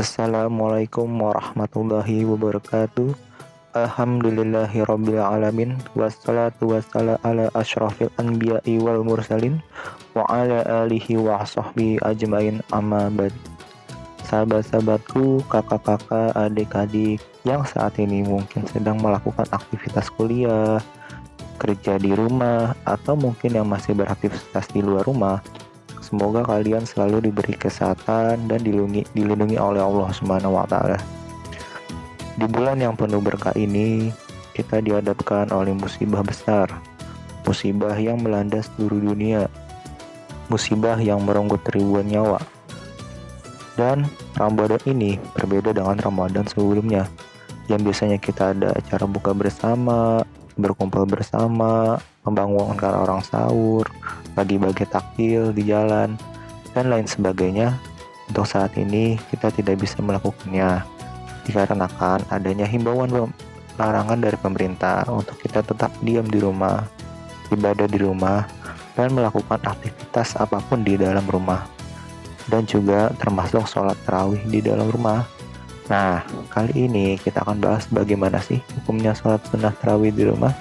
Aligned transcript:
Assalamualaikum 0.00 1.12
warahmatullahi 1.12 2.24
wabarakatuh. 2.24 3.12
Alhamdulillahi 3.76 4.80
rabbil 4.88 5.20
alamin. 5.20 5.76
Wassalatu 5.92 6.72
wassalamu 6.72 7.20
ala 7.20 7.52
ashrafil 7.52 8.08
anbiya'i 8.16 8.80
wal 8.80 9.04
mursalin 9.04 9.60
Wa 10.16 10.24
ala 10.24 10.88
alihi 10.88 11.20
wa 11.20 11.44
sahbihi 11.44 12.00
ajmain. 12.00 12.64
Amma 12.72 13.12
bad. 13.12 13.28
Sahabat-sahabatku, 14.24 15.44
kakak-kakak, 15.52 16.32
adik-adik 16.32 17.20
yang 17.44 17.60
saat 17.68 17.92
ini 18.00 18.24
mungkin 18.24 18.64
sedang 18.72 19.04
melakukan 19.04 19.52
aktivitas 19.52 20.08
kuliah, 20.16 20.80
kerja 21.60 22.00
di 22.00 22.16
rumah, 22.16 22.72
atau 22.88 23.20
mungkin 23.20 23.52
yang 23.52 23.68
masih 23.68 23.92
beraktivitas 23.92 24.64
di 24.72 24.80
luar 24.80 25.04
rumah, 25.04 25.44
Semoga 26.10 26.42
kalian 26.42 26.82
selalu 26.82 27.30
diberi 27.30 27.54
kesehatan 27.54 28.50
dan 28.50 28.58
dilindungi, 28.66 29.06
dilindungi 29.14 29.54
oleh 29.54 29.78
Allah 29.78 30.10
Subhanahu 30.10 30.58
wa 30.58 30.66
taala. 30.66 30.98
Di 32.34 32.50
bulan 32.50 32.82
yang 32.82 32.98
penuh 32.98 33.22
berkah 33.22 33.54
ini, 33.54 34.10
kita 34.50 34.82
dihadapkan 34.82 35.54
oleh 35.54 35.70
musibah 35.70 36.26
besar. 36.26 36.66
Musibah 37.46 37.94
yang 37.94 38.18
melanda 38.26 38.58
seluruh 38.58 39.14
dunia. 39.14 39.46
Musibah 40.50 40.98
yang 40.98 41.22
merenggut 41.22 41.62
ribuan 41.70 42.10
nyawa. 42.10 42.42
Dan 43.78 44.10
Ramadan 44.34 44.82
ini 44.90 45.14
berbeda 45.38 45.70
dengan 45.70 45.94
Ramadan 46.02 46.42
sebelumnya 46.50 47.06
yang 47.70 47.86
biasanya 47.86 48.18
kita 48.18 48.50
ada 48.50 48.74
acara 48.74 49.06
buka 49.06 49.30
bersama, 49.30 50.26
berkumpul 50.58 51.06
bersama, 51.06 52.00
membangunkan 52.24 52.94
orang 52.94 53.22
sahur, 53.22 53.86
bagi-bagi 54.34 54.86
takjil 54.88 55.54
di 55.54 55.68
jalan, 55.68 56.14
dan 56.72 56.90
lain 56.90 57.06
sebagainya. 57.06 57.76
Untuk 58.30 58.46
saat 58.46 58.74
ini 58.78 59.18
kita 59.30 59.50
tidak 59.50 59.82
bisa 59.82 59.98
melakukannya 59.98 60.86
dikarenakan 61.42 62.22
adanya 62.30 62.62
himbauan 62.62 63.10
larangan 63.74 64.20
dari 64.20 64.36
pemerintah 64.36 65.08
untuk 65.08 65.34
kita 65.40 65.64
tetap 65.64 65.90
diam 66.04 66.28
di 66.28 66.38
rumah, 66.38 66.84
ibadah 67.48 67.88
di 67.88 67.98
rumah, 67.98 68.44
dan 68.94 69.16
melakukan 69.16 69.58
aktivitas 69.64 70.36
apa 70.36 70.60
pun 70.60 70.84
di 70.84 71.00
dalam 71.00 71.24
rumah. 71.26 71.64
Dan 72.44 72.66
juga 72.68 73.08
termasuk 73.16 73.64
sholat 73.64 73.96
tarawih 74.04 74.42
di 74.46 74.60
dalam 74.60 74.90
rumah. 74.90 75.24
Nah, 75.90 76.22
kali 76.54 76.86
ini 76.86 77.18
kita 77.18 77.42
akan 77.42 77.58
bahas 77.58 77.90
bagaimana 77.90 78.38
sih 78.38 78.62
hukumnya 78.78 79.10
sholat 79.10 79.42
sunnah 79.50 79.74
tarawih 79.74 80.14
di 80.14 80.22
rumah. 80.22 80.54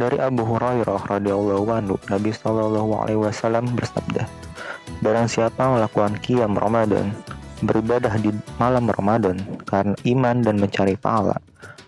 Dari 0.00 0.16
Abu 0.16 0.40
Hurairah 0.40 1.04
radhiyallahu 1.04 1.68
anhu, 1.68 2.00
Nabi 2.08 2.32
Shallallahu 2.32 3.04
alaihi 3.04 3.20
wasallam 3.20 3.68
bersabda, 3.76 4.24
"Barang 5.04 5.28
siapa 5.28 5.68
melakukan 5.68 6.16
qiyam 6.24 6.56
Ramadan, 6.56 7.12
beribadah 7.60 8.16
di 8.16 8.32
malam 8.56 8.88
Ramadan 8.88 9.36
karena 9.68 9.92
iman 10.16 10.40
dan 10.40 10.56
mencari 10.56 10.96
pahala, 10.96 11.36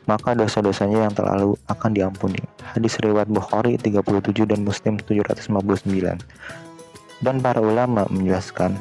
maka 0.05 0.37
dosa-dosanya 0.37 1.09
yang 1.09 1.15
terlalu 1.17 1.57
akan 1.65 1.97
diampuni." 1.97 2.45
Hadis 2.77 3.01
riwayat 3.01 3.33
Bukhari 3.33 3.81
37 3.81 4.45
dan 4.45 4.69
Muslim 4.69 5.01
759. 5.01 6.21
Dan 7.25 7.41
para 7.41 7.65
ulama 7.65 8.05
menjelaskan 8.13 8.77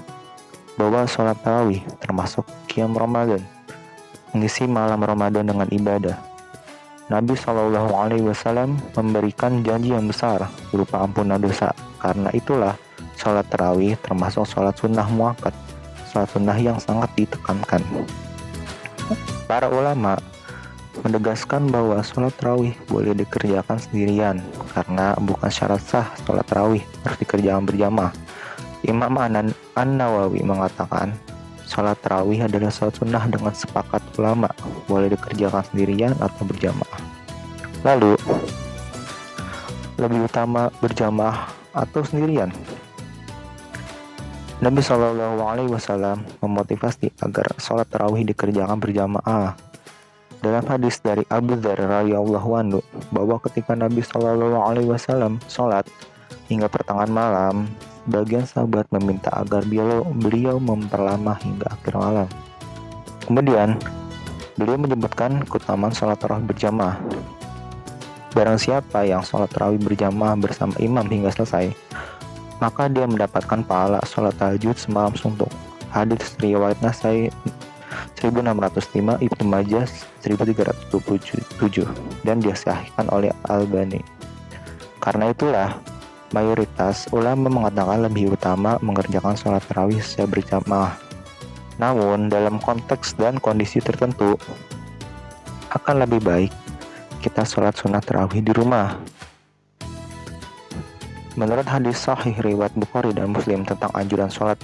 bahwa 0.80 1.03
sholat 1.03 1.35
tarawih 1.44 1.83
termasuk 1.99 2.47
qiyam 2.72 2.95
Ramadan, 2.95 3.44
mengisi 4.31 4.63
malam 4.63 5.03
Ramadan 5.03 5.44
dengan 5.44 5.67
ibadah 5.67 6.30
Nabi 7.09 7.33
Shallallahu 7.33 7.89
Alaihi 7.97 8.22
Wasallam 8.22 8.77
memberikan 8.94 9.66
janji 9.66 9.89
yang 9.89 10.05
besar 10.05 10.45
berupa 10.69 11.02
ampunan 11.02 11.41
dosa. 11.41 11.73
Karena 11.97 12.30
itulah 12.38 12.77
sholat 13.17 13.50
tarawih 13.50 13.97
termasuk 14.05 14.45
sholat 14.45 14.77
sunnah 14.77 15.09
muakat, 15.09 15.52
sholat 16.13 16.29
sunnah 16.29 16.53
yang 16.53 16.78
sangat 16.78 17.09
ditekankan. 17.18 17.81
Para 19.50 19.73
ulama 19.73 20.22
menegaskan 21.01 21.73
bahwa 21.73 21.97
sholat 22.06 22.29
tarawih 22.38 22.78
boleh 22.85 23.18
dikerjakan 23.18 23.81
sendirian 23.81 24.45
karena 24.78 25.18
bukan 25.18 25.50
syarat 25.50 25.81
sah 25.81 26.13
sholat 26.29 26.45
tarawih 26.45 26.85
harus 27.01 27.18
dikerjakan 27.25 27.66
berjamaah. 27.66 28.13
Imam 28.88 29.12
An-Nawawi 29.75 30.44
mengatakan 30.44 31.12
Sholat 31.69 32.01
tarawih 32.01 32.50
adalah 32.50 32.73
sholat 32.73 32.97
sunnah 32.97 33.29
dengan 33.29 33.53
sepakat 33.53 34.01
ulama, 34.17 34.50
boleh 34.90 35.13
dikerjakan 35.13 35.62
sendirian 35.69 36.17
atau 36.17 36.41
berjamaah. 36.41 37.01
Lalu, 37.85 38.18
lebih 40.01 40.25
utama 40.25 40.73
berjamaah 40.81 41.53
atau 41.78 42.01
sendirian? 42.01 42.50
Nabi 44.66 44.81
Shallallahu 44.81 45.45
Alaihi 45.45 45.69
Wasallam 45.69 46.25
memotivasi 46.41 47.13
agar 47.22 47.53
sholat 47.62 47.85
tarawih 47.85 48.25
dikerjakan 48.25 48.81
berjamaah. 48.81 49.53
Dalam 50.41 50.66
hadis 50.66 50.97
dari 51.06 51.22
Abu 51.29 51.53
Dzar 51.53 51.78
radhiyallahu 51.78 52.50
anhu 52.57 52.81
bahwa 53.13 53.38
ketika 53.45 53.78
Nabi 53.78 54.01
Shallallahu 54.01 54.57
Alaihi 54.57 54.89
Wasallam 54.89 55.38
sholat 55.45 55.85
hingga 56.50 56.66
pertengahan 56.66 57.13
malam, 57.13 57.69
Sebagian 58.09 58.42
sahabat 58.42 58.90
meminta 58.90 59.30
agar 59.38 59.62
beliau, 59.70 60.58
memperlama 60.58 61.38
hingga 61.46 61.70
akhir 61.70 61.94
malam. 61.94 62.25
Kemudian, 63.22 63.78
beliau 64.58 64.81
menyebutkan 64.81 65.46
keutamaan 65.46 65.94
sholat 65.94 66.18
tarawih 66.18 66.42
berjamaah. 66.42 66.98
Barang 68.34 68.58
siapa 68.58 69.06
yang 69.06 69.22
sholat 69.22 69.53
tarawih 69.53 69.78
berjamaah 69.78 70.34
bersama 70.42 70.74
imam 70.81 71.06
hingga 71.06 71.30
selesai, 71.30 71.69
maka 72.58 72.90
dia 72.90 73.06
mendapatkan 73.06 73.62
pahala 73.62 74.02
sholat 74.09 74.34
tahajud 74.42 74.74
semalam 74.74 75.14
suntuk. 75.14 75.53
Hadis 75.94 76.34
riwayat 76.42 76.81
Nasai 76.81 77.30
1605 78.18 79.22
Ibnu 79.22 79.44
Majah 79.46 79.86
1327 80.25 81.86
dan 82.25 82.42
disahihkan 82.42 83.06
oleh 83.14 83.30
Albani. 83.46 84.02
Karena 84.98 85.30
itulah 85.30 85.78
Mayoritas 86.29 87.09
ulama 87.09 87.50
mengatakan 87.50 88.06
lebih 88.06 88.38
utama 88.38 88.78
mengerjakan 88.85 89.34
sholat 89.34 89.66
tarawih 89.66 89.97
secara 89.97 90.29
berjamaah. 90.29 90.94
Namun, 91.81 92.29
dalam 92.29 92.62
konteks 92.62 93.17
dan 93.17 93.41
kondisi 93.41 93.81
tertentu, 93.81 94.38
akan 95.73 96.06
lebih 96.06 96.22
baik 96.22 96.51
kita 97.25 97.41
sholat 97.41 97.73
sunat 97.73 98.06
tarawih 98.06 98.45
di 98.45 98.53
rumah. 98.53 99.01
Menurut 101.34 101.66
hadis 101.66 101.97
sahih 101.97 102.35
riwayat 102.45 102.78
Bukhari 102.78 103.09
dan 103.16 103.34
Muslim 103.34 103.66
tentang 103.66 103.89
anjuran 103.97 104.29
sholat 104.29 104.59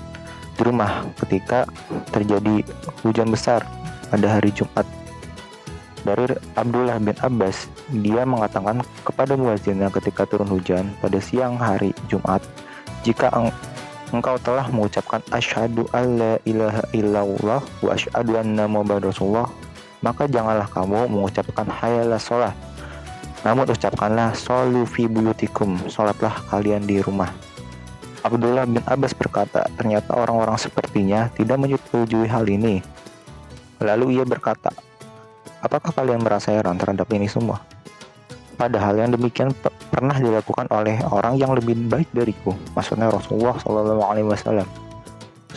di 0.56 0.62
rumah 0.62 1.08
ketika 1.24 1.66
terjadi 2.14 2.62
hujan 3.02 3.34
besar 3.34 3.66
pada 4.12 4.28
hari 4.38 4.54
Jumat 4.54 4.86
dari 6.06 6.38
Abdullah 6.54 7.02
bin 7.02 7.18
Abbas, 7.18 7.66
dia 7.90 8.22
mengatakan 8.24 8.86
kepada 9.02 9.34
muazzinnya 9.34 9.90
ketika 9.90 10.30
turun 10.30 10.48
hujan 10.48 10.94
pada 11.02 11.18
siang 11.18 11.58
hari 11.58 11.92
Jumat, 12.06 12.46
jika 13.02 13.34
eng 13.34 13.50
engkau 14.14 14.38
telah 14.40 14.70
mengucapkan 14.70 15.20
asyhadu 15.34 15.90
alla 15.92 16.38
ilaha 16.46 16.86
illallah 16.94 17.60
wa 17.60 17.90
asyhadu 17.90 18.38
anna 18.38 18.70
muhammadar 18.70 19.10
rasulullah, 19.10 19.50
maka 20.06 20.30
janganlah 20.30 20.70
kamu 20.70 21.10
mengucapkan 21.10 21.66
hayalah 21.66 22.22
sholat. 22.22 22.54
Namun 23.42 23.66
ucapkanlah 23.66 24.38
solu 24.38 24.86
fi 24.86 25.10
buyutikum, 25.10 25.90
sholatlah 25.90 26.34
kalian 26.54 26.86
di 26.86 27.02
rumah. 27.02 27.34
Abdullah 28.26 28.66
bin 28.66 28.82
Abbas 28.90 29.14
berkata, 29.14 29.70
ternyata 29.78 30.18
orang-orang 30.18 30.58
sepertinya 30.58 31.30
tidak 31.38 31.62
menyetujui 31.62 32.26
hal 32.26 32.46
ini. 32.50 32.82
Lalu 33.78 34.18
ia 34.18 34.26
berkata, 34.26 34.74
Apakah 35.66 35.98
kalian 35.98 36.22
merasa 36.22 36.54
heran 36.54 36.78
terhadap 36.78 37.10
ini 37.10 37.26
semua? 37.26 37.58
Padahal 38.54 39.02
yang 39.02 39.10
demikian 39.18 39.50
pernah 39.90 40.14
dilakukan 40.14 40.70
oleh 40.70 41.02
orang 41.10 41.42
yang 41.42 41.58
lebih 41.58 41.74
baik 41.90 42.06
dariku, 42.14 42.54
maksudnya 42.78 43.10
Rasulullah 43.10 43.58
Shallallahu 43.58 44.06
Alaihi 44.06 44.30
Wasallam. 44.30 44.70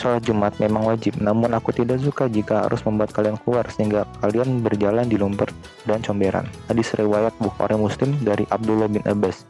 Sholat 0.00 0.24
Jumat 0.24 0.56
memang 0.64 0.88
wajib, 0.88 1.20
namun 1.20 1.52
aku 1.52 1.76
tidak 1.76 2.00
suka 2.00 2.24
jika 2.24 2.64
harus 2.64 2.80
membuat 2.88 3.12
kalian 3.12 3.36
keluar 3.44 3.68
sehingga 3.68 4.08
kalian 4.24 4.64
berjalan 4.64 5.04
di 5.04 5.20
lumpur 5.20 5.52
dan 5.84 6.00
comberan. 6.00 6.48
Hadis 6.72 6.88
riwayat 6.96 7.36
Bukhari 7.36 7.76
Muslim 7.76 8.16
dari 8.24 8.48
Abdullah 8.48 8.88
bin 8.88 9.04
Abbas. 9.04 9.44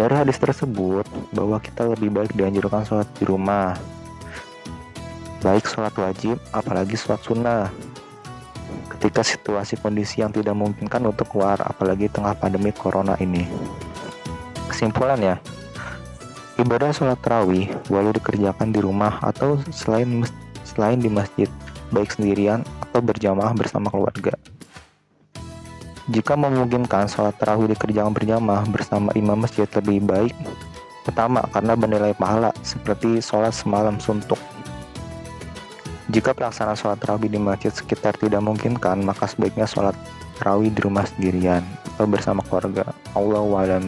Dari 0.00 0.14
hadis 0.16 0.40
tersebut 0.40 1.04
bahwa 1.36 1.60
kita 1.60 1.92
lebih 1.92 2.08
baik 2.08 2.32
dianjurkan 2.32 2.88
sholat 2.88 3.10
di 3.20 3.28
rumah, 3.28 3.76
baik 5.44 5.68
sholat 5.68 5.92
wajib 6.00 6.40
apalagi 6.56 6.96
sholat 6.96 7.20
sunnah 7.20 7.68
ketika 9.00 9.24
situasi 9.24 9.80
kondisi 9.80 10.20
yang 10.20 10.28
tidak 10.28 10.52
memungkinkan 10.52 11.00
untuk 11.08 11.32
keluar 11.32 11.56
apalagi 11.64 12.12
tengah 12.12 12.36
pandemi 12.36 12.68
corona 12.68 13.16
ini. 13.16 13.48
Kesimpulannya, 14.68 15.40
ibadah 16.60 16.92
sholat 16.92 17.16
tarawih 17.24 17.72
boleh 17.88 18.12
dikerjakan 18.12 18.76
di 18.76 18.84
rumah 18.84 19.16
atau 19.24 19.56
selain 19.72 20.28
selain 20.68 21.00
di 21.00 21.08
masjid, 21.08 21.48
baik 21.96 22.12
sendirian 22.12 22.60
atau 22.84 23.00
berjamaah 23.00 23.56
bersama 23.56 23.88
keluarga. 23.88 24.36
Jika 26.12 26.36
memungkinkan 26.36 27.08
sholat 27.08 27.40
tarawih 27.40 27.72
dikerjakan 27.72 28.12
berjamaah 28.12 28.68
bersama 28.68 29.16
imam 29.16 29.40
masjid 29.40 29.64
lebih 29.80 30.04
baik, 30.04 30.36
pertama 31.08 31.40
karena 31.56 31.72
bernilai 31.72 32.12
pahala 32.12 32.52
seperti 32.60 33.24
sholat 33.24 33.56
semalam 33.56 33.96
suntuk 33.96 34.36
Jika 36.10 36.34
pelaksanaan 36.34 36.74
sholat 36.74 36.98
tarawih 36.98 37.30
di 37.30 37.38
masjid 37.38 37.70
sekitar 37.70 38.18
tidak 38.18 38.42
memungkinkan, 38.42 38.98
maka 39.06 39.30
sebaiknya 39.30 39.62
sholat 39.62 39.94
tarawih 40.42 40.66
di 40.66 40.82
rumah 40.82 41.06
sendirian 41.06 41.62
atau 41.94 42.10
bersama 42.10 42.42
keluarga. 42.50 42.90
Allah 43.14 43.38
wa'ala 43.38 43.78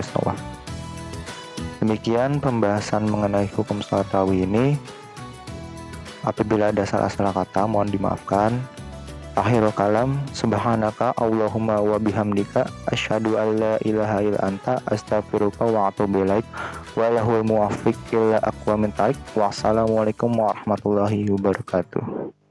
Demikian 1.83 2.39
pembahasan 2.39 3.11
mengenai 3.11 3.51
hukum 3.51 3.83
sholat 3.83 4.07
tarawih 4.15 4.47
ini. 4.47 4.79
Apabila 6.23 6.71
ada 6.71 6.87
salah-salah 6.87 7.35
kata, 7.35 7.67
mohon 7.67 7.91
dimaafkan. 7.91 8.55
Akhirul 9.33 9.73
kalam, 9.73 10.21
subhanaka 10.37 11.17
Allahumma 11.17 11.81
wa 11.81 11.97
bihamdika 11.97 12.69
asyhadu 12.93 13.41
an 13.41 13.57
la 13.57 13.73
ilaha 13.81 14.21
illa 14.21 14.37
anta 14.45 14.77
astaghfiruka 14.85 15.65
wa 15.73 15.89
atubu 15.89 16.21
ilaik 16.21 16.45
wa 16.93 17.09
lahul 17.09 17.41
muwaffiq 17.41 17.97
illa 18.13 18.37
aqwa 18.45 18.77
min 18.77 18.93
Wassalamualaikum 19.33 20.37
warahmatullahi 20.37 21.33
wabarakatuh. 21.33 22.42